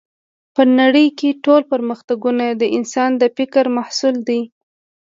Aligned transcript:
په 0.55 0.61
نړۍ 0.79 1.07
کې 1.19 1.29
ټول 1.45 1.61
پرمختګونه 1.71 2.45
د 2.51 2.63
انسان 2.77 3.11
د 3.21 3.23
فکر 3.37 3.65
محصول 3.77 4.15
دی 4.27 4.41